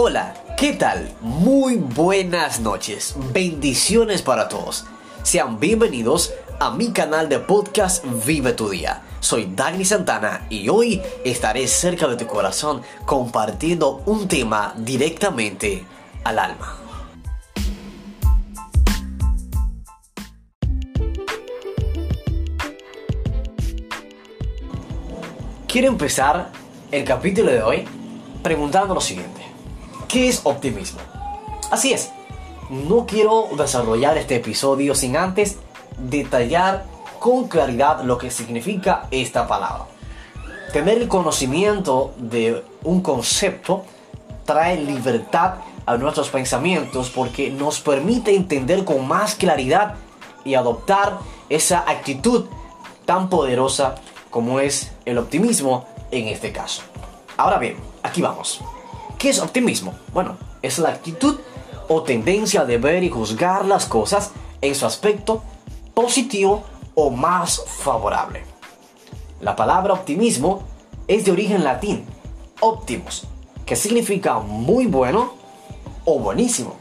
[0.00, 1.10] Hola, ¿qué tal?
[1.20, 3.16] Muy buenas noches.
[3.32, 4.86] Bendiciones para todos.
[5.24, 9.02] Sean bienvenidos a mi canal de podcast Vive tu Día.
[9.18, 15.84] Soy Dagny Santana y hoy estaré cerca de tu corazón compartiendo un tema directamente
[16.22, 16.76] al alma.
[25.66, 26.52] Quiero empezar
[26.92, 27.84] el capítulo de hoy
[28.44, 29.57] preguntando lo siguiente.
[30.08, 31.00] ¿Qué es optimismo?
[31.70, 32.10] Así es,
[32.70, 35.58] no quiero desarrollar este episodio sin antes
[35.98, 36.86] detallar
[37.18, 39.84] con claridad lo que significa esta palabra.
[40.72, 43.84] Tener el conocimiento de un concepto
[44.46, 49.96] trae libertad a nuestros pensamientos porque nos permite entender con más claridad
[50.42, 51.18] y adoptar
[51.50, 52.46] esa actitud
[53.04, 53.96] tan poderosa
[54.30, 56.82] como es el optimismo en este caso.
[57.36, 58.62] Ahora bien, aquí vamos.
[59.18, 59.94] ¿Qué es optimismo?
[60.14, 61.40] Bueno, es la actitud
[61.88, 64.30] o tendencia de ver y juzgar las cosas
[64.60, 65.42] en su aspecto
[65.92, 66.62] positivo
[66.94, 68.44] o más favorable.
[69.40, 70.62] La palabra optimismo
[71.08, 72.04] es de origen latín,
[72.60, 73.24] optimus,
[73.66, 75.34] que significa muy bueno
[76.04, 76.76] o buenísimo.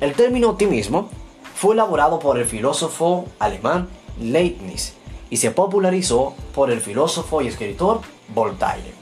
[0.00, 1.08] El término optimismo
[1.54, 3.88] fue elaborado por el filósofo alemán
[4.20, 4.92] Leibniz
[5.30, 8.02] y se popularizó por el filósofo y escritor
[8.34, 8.92] Voltaire.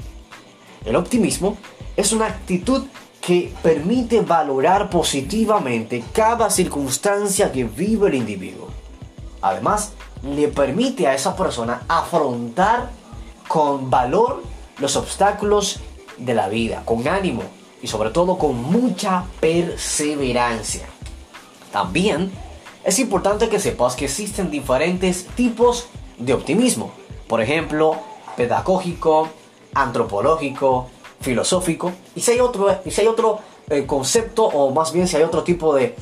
[0.84, 1.56] El optimismo
[1.96, 2.84] es una actitud
[3.20, 8.68] que permite valorar positivamente cada circunstancia que vive el individuo.
[9.42, 12.90] Además, le permite a esa persona afrontar
[13.48, 14.42] con valor
[14.78, 15.80] los obstáculos
[16.18, 17.42] de la vida, con ánimo
[17.82, 20.86] y sobre todo con mucha perseverancia.
[21.72, 22.30] También
[22.84, 26.92] es importante que sepas que existen diferentes tipos de optimismo.
[27.26, 27.96] Por ejemplo,
[28.36, 29.28] pedagógico,
[29.74, 30.88] antropológico,
[31.20, 31.92] filosófico.
[32.14, 35.22] Y si hay otro, y si hay otro eh, concepto, o más bien si hay
[35.22, 35.96] otro tipo de,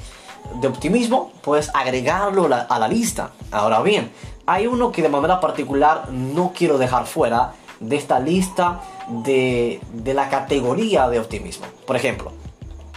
[0.60, 3.30] de optimismo, puedes agregarlo a la lista.
[3.50, 4.10] Ahora bien,
[4.46, 10.14] hay uno que de manera particular no quiero dejar fuera de esta lista de, de
[10.14, 11.66] la categoría de optimismo.
[11.86, 12.32] Por ejemplo,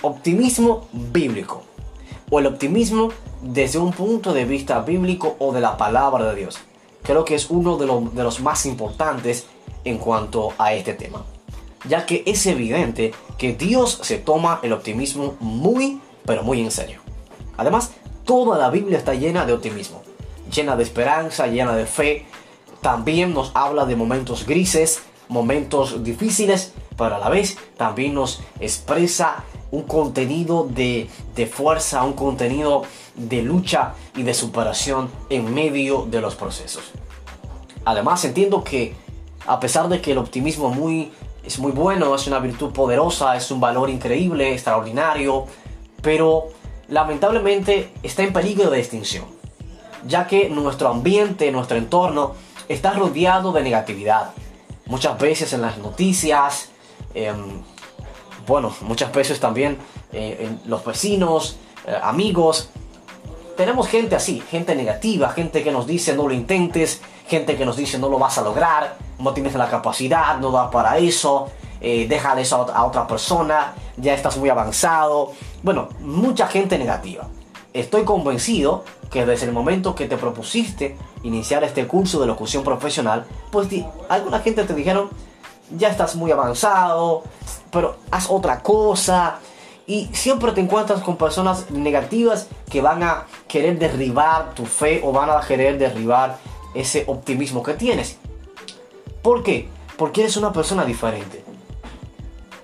[0.02, 1.63] optimismo bíblico
[2.30, 3.09] o el optimismo
[3.42, 6.59] desde un punto de vista bíblico o de la palabra de Dios.
[7.03, 9.46] Creo que es uno de, de los más importantes
[9.86, 11.24] en cuanto a este tema,
[11.88, 17.02] ya que es evidente que Dios se toma el optimismo muy, pero muy en serio.
[17.58, 17.92] Además,
[18.25, 20.02] toda la Biblia está llena de optimismo,
[20.52, 22.25] llena de esperanza, llena de fe.
[22.81, 29.44] También nos habla de momentos grises, momentos difíciles, pero a la vez también nos expresa
[29.72, 32.84] un contenido de, de, fuerza, un contenido
[33.16, 36.84] de lucha y de superación en medio de los procesos.
[37.84, 38.96] Además, entiendo que
[39.48, 41.12] a pesar de que el optimismo muy,
[41.47, 45.46] es muy bueno, es una virtud poderosa, es un valor increíble, extraordinario,
[46.02, 46.50] pero
[46.90, 49.24] lamentablemente está en peligro de extinción,
[50.06, 52.34] ya que nuestro ambiente, nuestro entorno
[52.68, 54.31] está rodeado de negatividad.
[54.88, 56.69] Muchas veces en las noticias,
[57.13, 57.62] em,
[58.46, 59.78] bueno, muchas veces también
[60.12, 61.56] eh, en los vecinos,
[61.86, 62.69] eh, amigos,
[63.56, 67.78] tenemos gente así, gente negativa, gente que nos dice no lo intentes, gente que nos
[67.78, 71.50] dice no lo vas a lograr, no tienes la capacidad, no da para eso,
[71.82, 75.34] eh, déjale eso a otra persona, ya estás muy avanzado.
[75.64, 77.28] Bueno, mucha gente negativa.
[77.74, 83.26] Estoy convencido que desde el momento que te propusiste iniciar este curso de locución profesional,
[83.52, 83.68] pues
[84.10, 85.10] alguna gente te dijeron,
[85.76, 87.24] ya estás muy avanzado,
[87.72, 89.40] pero haz otra cosa.
[89.86, 95.14] Y siempre te encuentras con personas negativas que van a querer derribar tu fe o
[95.14, 96.38] van a querer derribar
[96.74, 98.18] ese optimismo que tienes.
[99.22, 99.70] ¿Por qué?
[99.98, 101.44] Porque eres una persona diferente.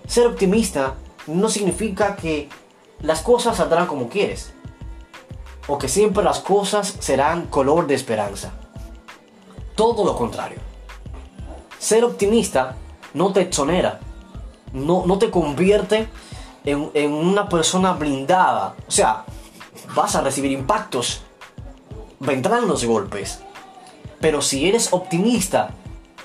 [0.08, 0.96] Ser optimista
[1.28, 2.50] no significa que
[3.02, 4.54] las cosas saldrán como quieres.
[5.68, 8.52] O que siempre las cosas serán color de esperanza.
[9.76, 10.60] Todo lo contrario.
[11.80, 12.76] Ser optimista
[13.14, 14.00] no te exonera.
[14.74, 16.08] No, no te convierte
[16.66, 18.76] en, en una persona blindada.
[18.88, 19.26] O sea,
[19.96, 21.22] vas a recibir impactos.
[22.20, 23.40] Vendrán los golpes.
[24.20, 25.72] Pero si eres optimista,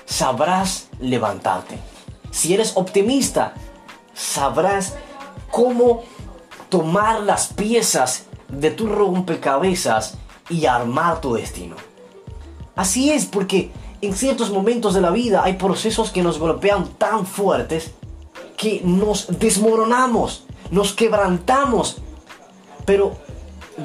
[0.09, 1.77] sabrás levantarte.
[2.31, 3.53] Si eres optimista,
[4.13, 4.95] sabrás
[5.51, 6.03] cómo
[6.69, 10.15] tomar las piezas de tu rompecabezas
[10.49, 11.75] y armar tu destino.
[12.75, 13.71] Así es, porque
[14.01, 17.91] en ciertos momentos de la vida hay procesos que nos golpean tan fuertes
[18.57, 21.97] que nos desmoronamos, nos quebrantamos.
[22.85, 23.15] Pero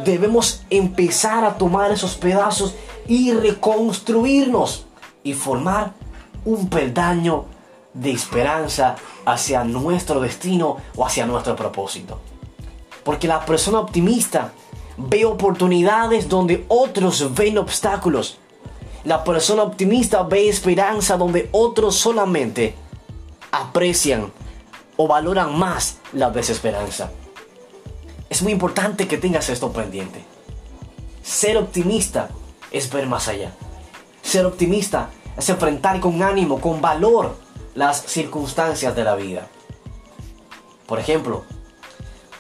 [0.05, 2.75] debemos empezar a tomar esos pedazos
[3.07, 4.87] y reconstruirnos
[5.23, 5.93] y formar
[6.45, 7.47] un peldaño
[7.93, 12.21] de esperanza hacia nuestro destino o hacia nuestro propósito.
[13.05, 14.53] Porque la persona optimista
[14.97, 18.39] ve oportunidades donde otros ven obstáculos.
[19.05, 22.75] La persona optimista ve esperanza donde otros solamente
[23.53, 24.33] aprecian
[24.97, 27.11] o valoran más la desesperanza.
[28.31, 30.25] Es muy importante que tengas esto pendiente.
[31.23, 32.31] Ser optimista
[32.71, 33.53] es ver más allá.
[34.23, 37.37] Ser optimista es enfrentar con ánimo, con valor,
[37.75, 39.49] las circunstancias de la vida.
[40.87, 41.45] Por ejemplo,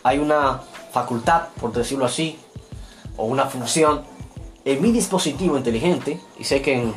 [0.02, 0.62] hay una
[0.92, 2.38] facultad, por decirlo así,
[3.16, 4.02] o una función
[4.64, 6.92] en mi dispositivo inteligente, y sé que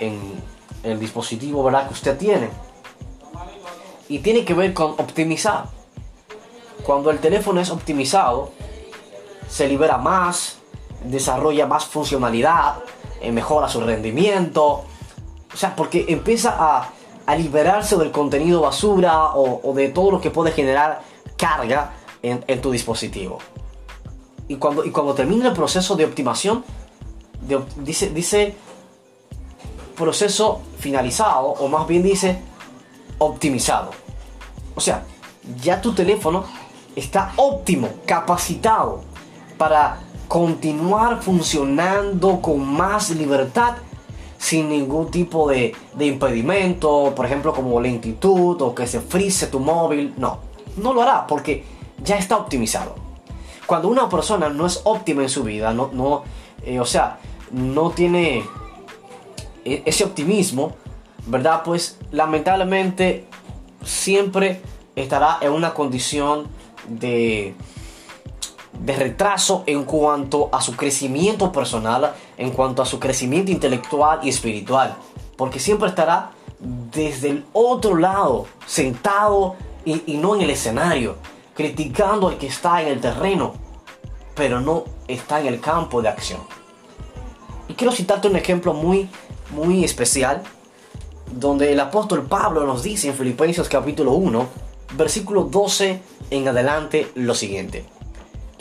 [0.00, 1.88] en, el dispositivo ¿verdad?
[1.88, 2.50] que usted tiene,
[4.08, 5.66] y tiene que ver con optimizar.
[6.84, 8.52] Cuando el teléfono es optimizado,
[9.48, 10.58] se libera más,
[11.04, 12.76] desarrolla más funcionalidad,
[13.20, 14.84] eh, mejora su rendimiento.
[15.54, 16.90] O sea, porque empieza a,
[17.38, 21.00] liberarse del contenido basura o, de todo lo que puede generar
[21.38, 21.92] carga
[22.22, 23.38] en, tu dispositivo.
[24.46, 26.64] Y cuando, y cuando termina el proceso de optimización,
[27.78, 28.54] dice, dice
[29.96, 32.42] proceso finalizado, o más bien dice
[33.18, 33.90] optimizado.
[34.74, 35.04] O sea,
[35.62, 36.44] ya tu teléfono
[36.96, 39.02] está óptimo, capacitado
[39.56, 43.76] para continuar funcionando con más libertad
[44.44, 50.12] sin ningún tipo de, impedimento, por ejemplo como lentitud o que se frise tu móvil.
[50.18, 50.40] No,
[50.76, 51.64] no lo hará porque
[52.04, 52.94] ya está optimizado.
[53.64, 56.24] Cuando una persona no es óptima en su vida, no, no
[56.62, 57.20] eh, o sea,
[57.52, 58.44] no tiene
[59.64, 60.74] e, ese optimismo,
[61.26, 61.62] ¿verdad?
[61.64, 63.24] Pues lamentablemente
[63.82, 64.60] siempre
[64.94, 66.48] estará en una condición
[66.86, 67.54] de,
[68.80, 74.28] de retraso en cuanto a su crecimiento personal, en cuanto a su crecimiento intelectual y
[74.28, 74.96] espiritual.
[75.36, 76.30] Porque siempre estará
[76.60, 81.16] desde el otro lado, sentado y, no en el escenario,
[81.54, 83.54] criticando al que está en el terreno,
[84.34, 86.40] pero no está en el campo de acción.
[87.68, 89.08] Y quiero citarte un ejemplo muy,
[89.50, 90.42] muy especial,
[91.32, 94.46] donde el apóstol Pablo nos dice en Filipenses capítulo 1,
[94.96, 96.00] versículo 12
[96.30, 97.84] en adelante lo siguiente.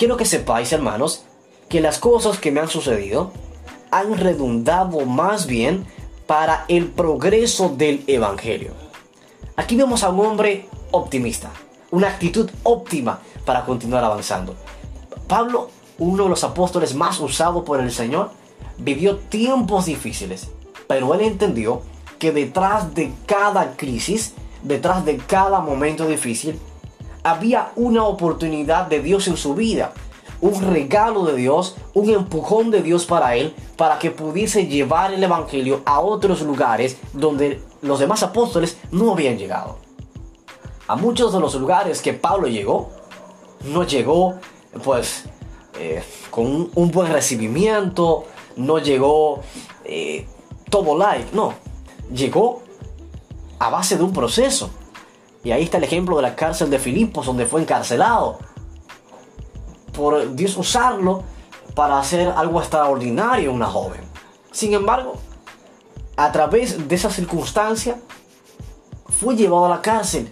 [0.04, 1.24] Quiero que sepáis, hermanos,
[1.70, 3.32] que las cosas que me han sucedido
[3.90, 5.86] han redundado más bien
[6.28, 8.74] para el progreso del Evangelio.
[9.56, 11.52] Aquí vemos a un hombre optimista,
[11.90, 14.58] una actitud óptima para continuar avanzando.
[15.30, 18.32] Pablo, uno de los apóstoles más usados por el Señor,
[18.80, 20.50] vivió tiempos difíciles,
[20.86, 21.82] pero él entendió
[22.20, 24.34] que detrás de cada crisis
[24.64, 26.60] detrás de cada momento difícil,
[27.24, 29.94] había una oportunidad de Dios en su vida,
[30.42, 35.24] un regalo de Dios, un empujón de Dios para él, para que pudiese llevar el
[35.24, 39.78] Evangelio a otros lugares donde los demás apóstoles no habían llegado.
[40.88, 42.90] A muchos de los lugares que Pablo llegó,
[43.64, 44.36] no llegó
[44.84, 45.24] pues
[45.80, 48.26] eh, con un, buen recibimiento,
[48.58, 49.40] no llegó
[49.86, 50.28] eh,
[50.70, 51.54] todo like, no,
[52.14, 52.62] llegó
[53.60, 54.70] a base de un proceso.
[55.44, 58.40] Y ahí está el ejemplo de la cárcel de Filipos, donde fue encarcelado.
[59.92, 61.24] Por Dios usarlo
[61.76, 64.02] para hacer algo extraordinario una joven.
[64.52, 65.16] Sin embargo,
[66.16, 67.98] a través de esa circunstancia,
[69.10, 70.32] fue llevado a la cárcel.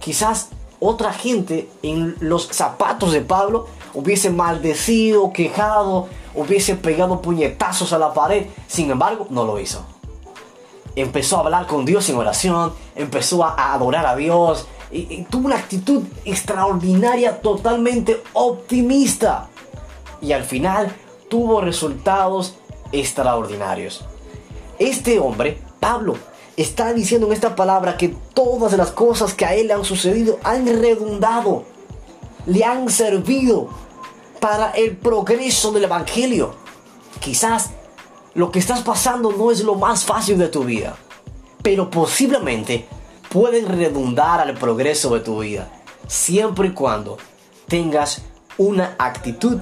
[0.00, 0.48] Quizás
[0.80, 8.14] otra gente en los zapatos de Pablo hubiese maldecido, quejado, hubiese pegado puñetazos a la
[8.14, 8.46] pared.
[8.66, 9.95] Sin embargo, no lo hizo
[10.96, 15.56] empezó a hablar con Dios en oración, empezó a adorar a Dios y, tuvo una
[15.56, 19.48] actitud extraordinaria, totalmente optimista.
[20.20, 20.94] Y al final
[21.28, 22.54] tuvo resultados
[22.92, 24.04] extraordinarios.
[24.78, 26.16] Este hombre, Pablo,
[26.56, 30.38] está diciendo en esta palabra que todas las cosas que a él le han sucedido
[30.42, 31.64] han redundado,
[32.46, 33.68] le han servido
[34.40, 36.54] para el progreso del Evangelio.
[37.20, 37.70] Quizás
[38.36, 40.94] lo que estás pasando no es lo más fácil de tu vida,
[41.62, 42.86] pero posiblemente
[43.30, 45.70] pueden redundar al progreso de tu vida,
[46.06, 47.16] siempre y cuando
[47.66, 48.20] tengas
[48.58, 49.58] una actitud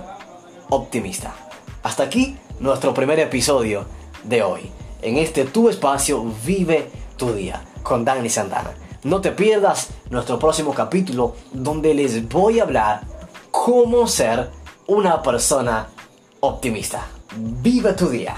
[0.70, 1.36] optimista.
[1.84, 3.84] Hasta aquí nuestro primer episodio
[4.24, 4.72] de hoy.
[5.02, 8.72] En este tu espacio vive tu día con Dani Santana.
[9.04, 13.02] No te pierdas nuestro próximo capítulo donde les voy a hablar
[13.52, 14.50] cómo ser
[14.88, 15.86] una persona
[16.40, 17.06] optimista.
[17.36, 18.34] Vive tu día.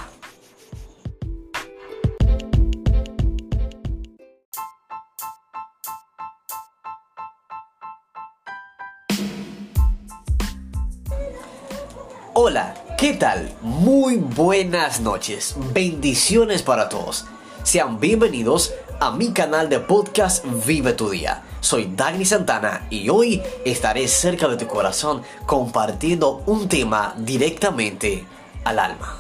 [12.48, 13.50] Hola, ¿qué tal?
[13.60, 15.56] Muy buenas noches.
[15.72, 17.26] Bendiciones para todos.
[17.64, 21.42] Sean bienvenidos a mi canal de podcast Vive tu Día.
[21.58, 28.24] Soy Dani Santana y hoy estaré cerca de tu corazón compartiendo un tema directamente
[28.62, 29.18] al alma.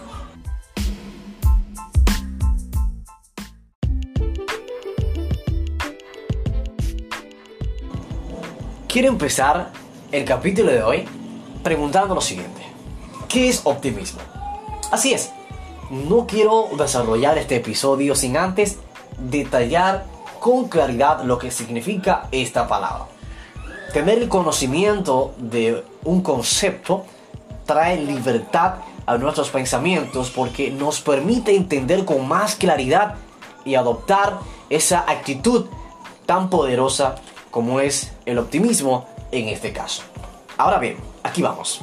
[8.86, 9.72] Quiero empezar
[10.12, 11.04] el capítulo de hoy
[11.64, 12.75] preguntando lo siguiente.
[13.28, 14.20] ¿Qué es optimismo?
[14.90, 15.32] Así es,
[15.90, 18.78] no quiero desarrollar este episodio sin antes
[19.18, 20.04] detallar
[20.40, 23.06] con claridad lo que significa esta palabra.
[23.92, 27.04] Tener el conocimiento de un concepto
[27.64, 33.16] trae libertad a nuestros pensamientos porque nos permite entender con más claridad
[33.64, 34.38] y adoptar
[34.70, 35.66] esa actitud
[36.26, 37.16] tan poderosa
[37.50, 40.02] como es el optimismo en este caso.
[40.56, 41.82] Ahora bien, aquí vamos.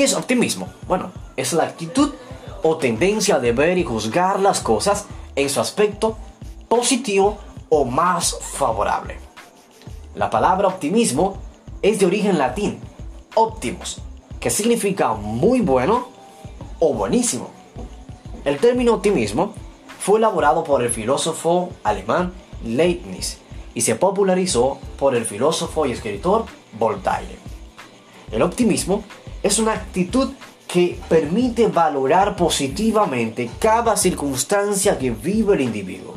[0.00, 0.66] ¿Qué es optimismo?
[0.88, 2.14] Bueno, es la actitud
[2.62, 5.04] o tendencia de ver y juzgar las cosas
[5.36, 6.16] en su aspecto
[6.70, 7.36] positivo
[7.68, 9.18] o más favorable.
[10.14, 11.36] La palabra optimismo
[11.82, 12.80] es de origen latín,
[13.34, 13.98] optimus,
[14.40, 16.08] que significa muy bueno
[16.78, 17.50] o buenísimo.
[18.46, 19.52] El término optimismo
[19.98, 22.32] fue elaborado por el filósofo alemán
[22.64, 23.36] Leibniz
[23.74, 26.46] y se popularizó por el filósofo y escritor
[26.78, 27.36] Voltaire.
[28.32, 29.04] El optimismo
[29.42, 30.30] es una actitud
[30.66, 36.14] que permite valorar positivamente cada circunstancia que vive el individuo.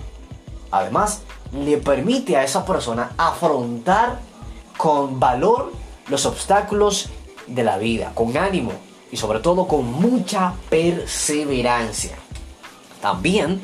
[0.69, 4.19] Además, le permite a esa persona afrontar
[4.77, 5.71] con valor
[6.07, 7.09] los obstáculos
[7.47, 8.71] de la vida, con ánimo
[9.11, 12.15] y sobre todo con mucha perseverancia.
[13.01, 13.61] También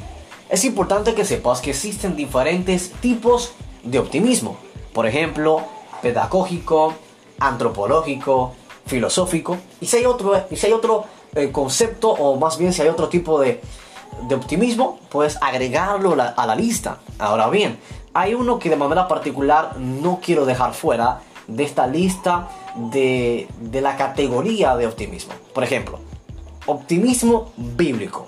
[0.49, 4.57] es importante que sepas que existen diferentes tipos de optimismo.
[4.93, 5.63] Por ejemplo,
[6.01, 6.93] pedagógico,
[7.39, 8.53] antropológico,
[8.85, 9.57] filosófico.
[9.81, 11.05] Y si hay otro, y si hay otro
[11.35, 13.61] eh, concepto, o más bien si hay otro tipo de,
[14.27, 16.99] de optimismo, puedes agregarlo a la lista.
[17.17, 17.79] Ahora bien,
[18.13, 23.81] hay uno que de manera particular no quiero dejar fuera de esta lista de, de
[23.81, 25.33] la categoría de optimismo.
[25.53, 25.99] Por ejemplo,
[26.65, 28.27] optimismo bíblico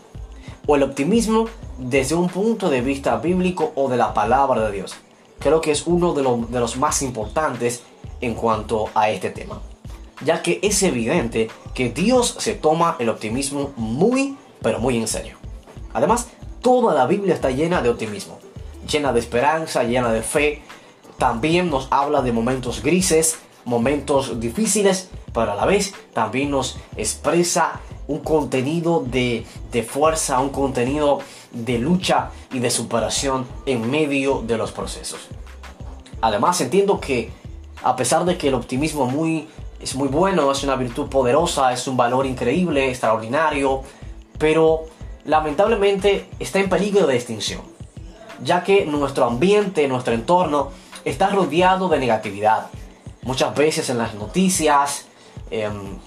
[0.67, 1.45] o el optimismo
[1.77, 4.95] desde un punto de vista bíblico o de la palabra de Dios.
[5.39, 7.83] Creo que es uno de, de los más importantes
[8.21, 9.59] en cuanto a este tema,
[10.25, 15.37] ya que es evidente que Dios se toma el optimismo muy, pero muy en serio.
[15.93, 16.27] Además,
[16.61, 18.39] toda la Biblia está llena de optimismo,
[18.87, 20.61] llena de esperanza, llena de fe.
[21.17, 27.79] También nos habla de momentos grises, momentos difíciles, pero a la vez también nos expresa
[28.07, 31.19] un contenido de, de, fuerza, un contenido
[31.51, 35.21] de lucha y de superación en medio de los procesos.
[36.21, 37.31] Además, entiendo que
[37.83, 39.47] a pesar de que el optimismo muy,
[39.81, 43.83] es muy bueno, es una virtud poderosa, es un valor increíble, extraordinario,
[44.37, 44.85] pero
[45.25, 47.61] lamentablemente está en peligro de extinción,
[48.43, 50.69] ya que nuestro ambiente, nuestro entorno
[51.05, 52.67] está rodeado de negatividad.
[53.23, 55.05] Muchas veces en las noticias,
[55.49, 55.97] em,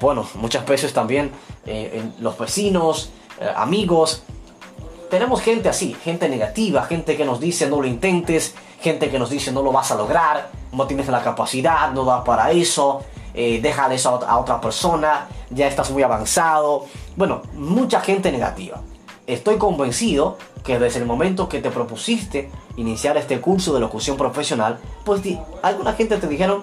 [0.00, 1.32] bueno, muchas veces también
[1.66, 4.22] eh, en los vecinos, eh, amigos,
[5.10, 9.30] tenemos gente así, gente negativa, gente que nos dice no lo intentes, gente que nos
[9.30, 13.02] dice no lo vas a lograr, no tienes la capacidad, no da para eso,
[13.34, 16.86] eh, deja eso a otra persona, ya estás muy avanzado.
[17.16, 18.80] Bueno, mucha gente negativa.
[19.26, 24.78] Estoy convencido que desde el momento que te propusiste iniciar este curso de locución profesional,
[25.04, 25.22] pues
[25.62, 26.62] alguna gente te dijeron,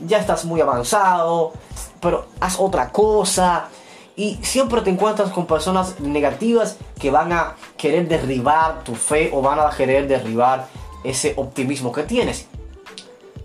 [0.00, 1.52] ya estás muy avanzado,
[2.00, 3.68] pero haz otra cosa.
[4.16, 9.42] Y siempre te encuentras con personas negativas que van a querer derribar tu fe o
[9.42, 10.68] van a querer derribar
[11.02, 12.46] ese optimismo que tienes.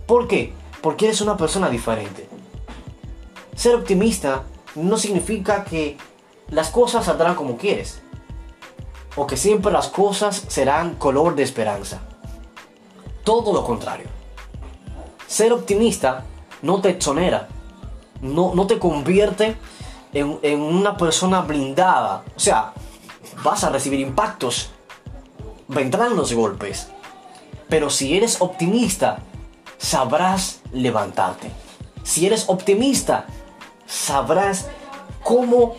[0.05, 0.53] ¿Por qué?
[0.81, 2.29] Porque eres una persona diferente.
[3.55, 4.43] Ser optimista
[4.75, 5.97] no significa que
[6.49, 8.01] las cosas saldrán como quieres.
[9.15, 11.99] O que siempre las cosas serán color de esperanza.
[13.23, 14.07] Todo lo contrario.
[15.27, 16.25] Ser optimista
[16.61, 17.47] no te exonera.
[18.21, 19.55] No, no te convierte
[20.13, 22.23] en, en una persona blindada.
[22.35, 22.73] O sea,
[23.43, 24.71] vas a recibir impactos.
[25.67, 26.89] Vendrán los golpes.
[27.67, 29.19] Pero si eres optimista,
[29.77, 31.51] sabrás levantarte.
[32.03, 33.25] Si eres optimista,
[33.85, 34.67] sabrás
[35.23, 35.75] cómo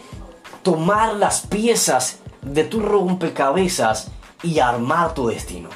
[0.63, 4.09] tomar las piezas de tu rompecabezas
[4.43, 5.69] y armar tu destino.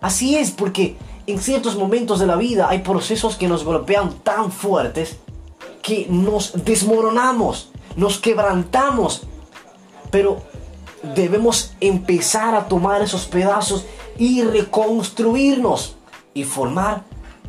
[0.00, 4.50] Así es, porque en ciertos momentos de la vida hay procesos que nos golpean tan
[4.50, 5.18] fuertes
[5.82, 9.22] que nos desmoronamos, nos quebrantamos.
[10.10, 10.42] Pero
[11.02, 13.84] debemos empezar a tomar esos pedazos
[14.16, 15.96] y reconstruirnos
[16.34, 17.02] y formar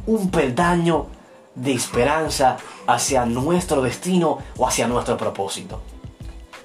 [0.05, 1.07] un peldaño
[1.55, 5.81] de esperanza hacia nuestro destino o hacia nuestro propósito.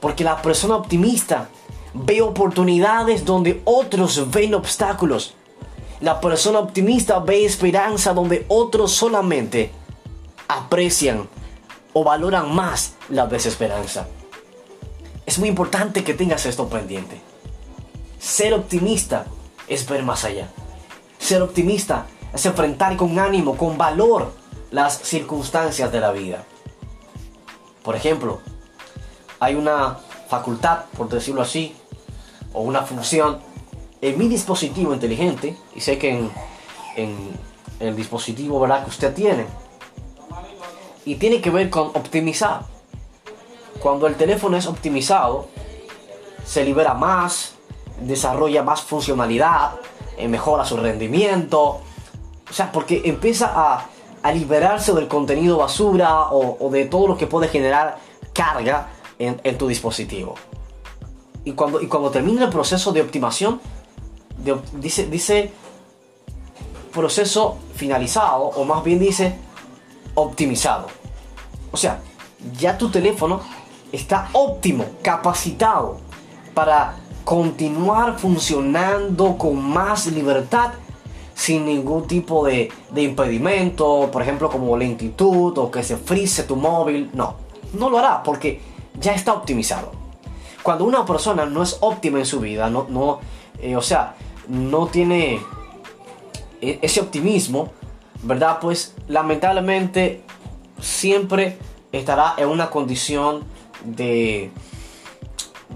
[0.01, 1.49] Porque la persona optimista
[1.93, 5.35] ve oportunidades donde otros ven obstáculos.
[6.01, 9.73] La persona optimista ve esperanza donde otros solamente
[10.47, 11.29] aprecian
[11.99, 14.07] o valoran más la desesperanza.
[15.27, 17.21] Es muy importante que tengas esto pendiente.
[18.21, 19.27] Ser optimista
[19.67, 20.49] es ver más allá.
[21.19, 24.33] Ser optimista es enfrentar con ánimo, con valor,
[24.71, 26.45] las circunstancias de la vida.
[27.83, 28.39] Por ejemplo,
[29.41, 31.75] hay una facultad, por decirlo así,
[32.53, 33.41] o una función
[34.01, 36.31] en mi dispositivo inteligente, y sé que
[36.95, 37.19] en,
[37.81, 38.85] el dispositivo ¿verdad?
[38.85, 39.47] que usted tiene,
[41.09, 42.67] y tiene que ver con optimizar.
[43.81, 45.49] Cuando el teléfono es optimizado,
[46.45, 47.55] se libera más,
[48.03, 49.77] desarrolla más funcionalidad,
[50.19, 51.81] eh, mejora su rendimiento.
[52.51, 53.87] O sea, porque empieza a,
[54.23, 57.97] a liberarse del contenido basura o, de todo lo que puede generar
[58.35, 60.35] carga en, en tu dispositivo.
[61.43, 63.63] Y cuando, y cuando termina el proceso de optimización,
[64.75, 65.53] dice, dice
[66.93, 69.39] proceso finalizado, o más bien dice
[70.15, 70.98] optimizado.
[71.71, 72.01] O sea,
[72.59, 73.41] ya tu teléfono
[73.93, 75.99] está óptimo, capacitado
[76.55, 80.73] para continuar funcionando con más libertad
[81.35, 86.57] sin ningún tipo de, de, impedimento, por ejemplo como lentitud o que se frise tu
[86.57, 87.11] móvil.
[87.13, 87.37] No,
[87.75, 88.61] no lo hará porque
[88.99, 89.93] ya está optimizado.
[90.63, 93.21] Cuando una persona no es óptima en su vida, no, no
[93.61, 94.15] eh, o sea,
[94.49, 95.41] no tiene
[96.61, 97.71] e, ese optimismo,
[98.23, 98.59] ¿verdad?
[98.61, 100.23] Pues lamentablemente
[100.81, 101.59] siempre
[101.93, 103.45] estará en una condición
[103.85, 104.51] de,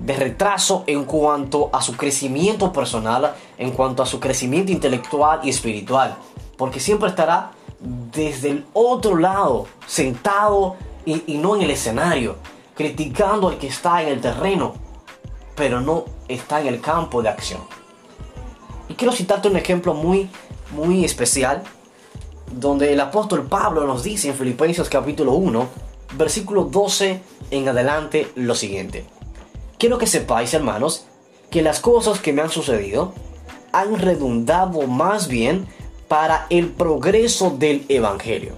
[0.00, 5.50] de retraso en cuanto a su crecimiento personal, en cuanto a su crecimiento intelectual y
[5.50, 6.16] espiritual.
[6.56, 12.36] Porque siempre estará desde el otro lado, sentado y, no en el escenario,
[12.74, 14.74] criticando al que está en el terreno,
[15.56, 17.60] pero no está en el campo de acción.
[18.88, 20.30] Y quiero citarte un ejemplo muy,
[20.70, 21.62] muy especial,
[22.52, 25.68] donde el apóstol Pablo nos dice en Filipenses capítulo 1,
[26.16, 29.04] versículo 12 en adelante lo siguiente.
[29.78, 31.06] Quiero que sepáis, hermanos,
[31.50, 33.14] que las cosas que me han sucedido
[33.72, 35.66] han redundado más bien
[36.08, 38.52] para el progreso del Evangelio.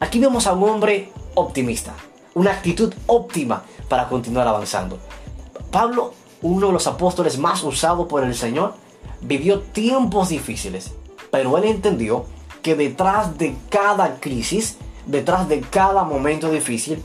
[0.00, 1.94] Aquí vemos a un hombre optimista,
[2.34, 4.98] una actitud óptima para continuar avanzando.
[5.70, 8.74] Pablo, uno de los apóstoles más usados por el Señor,
[9.20, 10.92] vivió tiempos difíciles,
[11.30, 12.26] pero él entendió
[12.64, 17.00] que detrás de cada crisis, detrás de cada momento difícil,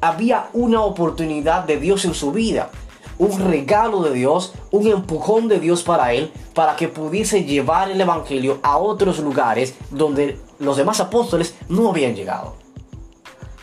[0.00, 2.70] había una oportunidad de Dios en su vida,
[3.16, 8.00] un regalo de Dios, un empujón de Dios para él, para que pudiese llevar el
[8.00, 12.56] Evangelio a otros lugares donde los demás apóstoles no habían llegado.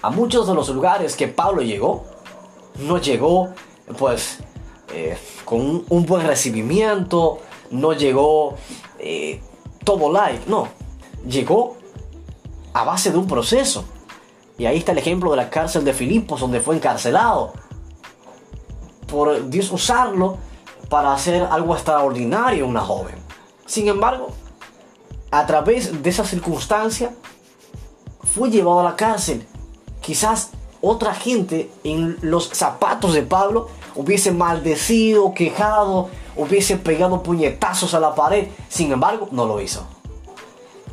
[0.02, 2.06] A muchos de los lugares que Pablo llegó,
[2.80, 3.50] no llegó
[3.98, 4.40] pues
[4.94, 7.40] eh, con un, buen recibimiento,
[7.72, 8.56] no llegó
[9.00, 9.42] eh,
[9.84, 10.85] todo like, no,
[11.28, 11.78] llegó
[12.74, 13.86] a base de un proceso.
[14.58, 17.54] Y ahí está el ejemplo de la cárcel de Filipos, donde fue encarcelado.
[19.08, 20.38] Por Dios usarlo
[20.90, 23.16] para hacer algo extraordinario una joven.
[23.66, 24.30] Sin embargo,
[25.32, 27.14] a través de esa circunstancia,
[28.24, 29.46] fue llevado a la cárcel.
[30.02, 38.00] Quizás otra gente en los zapatos de Pablo hubiese maldecido, quejado, hubiese pegado puñetazos a
[38.00, 38.50] la pared.
[38.70, 39.95] Sin embargo, no lo hizo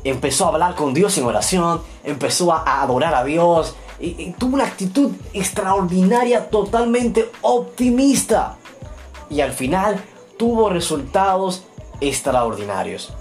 [0.04, 4.66] empezó a hablar con Dios en oración, empezó a, adorar a Dios y, tuvo una
[4.66, 8.56] actitud extraordinaria, totalmente optimista.
[9.30, 10.02] Y al final
[10.36, 11.62] tuvo resultados
[12.00, 13.12] extraordinarios.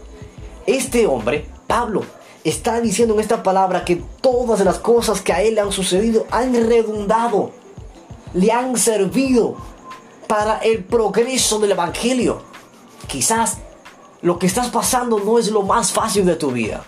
[0.66, 2.04] Este hombre, Pablo,
[2.44, 6.26] está diciendo en esta palabra que todas las cosas que a él le han sucedido
[6.32, 7.52] han redundado,
[8.34, 9.56] le han servido
[10.28, 12.42] para el progreso del Evangelio.
[13.08, 13.58] Quizás
[14.22, 16.84] lo que estás pasando no es lo más fácil de tu vida,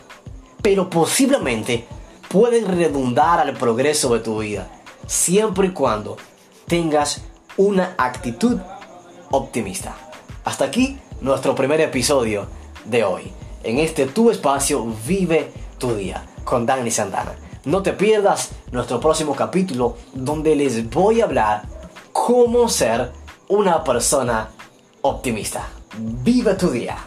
[0.62, 1.86] pero posiblemente
[2.30, 4.68] pueden redundar al progreso de tu vida,
[5.08, 6.18] siempre y cuando
[6.68, 7.22] tengas
[7.58, 8.60] una actitud
[9.32, 9.96] optimista.
[10.46, 12.48] Hasta aquí nuestro primer episodio
[12.86, 13.32] de hoy.
[13.64, 17.36] En este tu espacio vive tu día con Dani Santana.
[17.66, 21.64] No te pierdas nuestro próximo capítulo donde les voy a hablar
[22.12, 23.12] cómo ser
[23.48, 24.50] una persona
[25.02, 25.68] optimista.
[25.98, 26.98] Vive tu día.